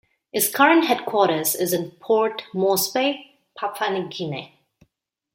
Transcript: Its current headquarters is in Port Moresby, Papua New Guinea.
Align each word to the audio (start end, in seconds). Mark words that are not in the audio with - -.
Its 0.33 0.49
current 0.49 0.85
headquarters 0.85 1.53
is 1.53 1.73
in 1.73 1.91
Port 2.01 2.45
Moresby, 2.55 3.37
Papua 3.55 3.91
New 3.91 4.07
Guinea. 4.09 4.57